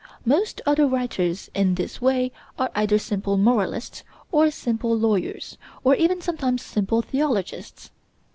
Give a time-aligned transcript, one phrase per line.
[0.25, 6.21] Most other writers in this way are either simple moralists, or simple lawyers, or even
[6.21, 7.91] sometimes simple theologists.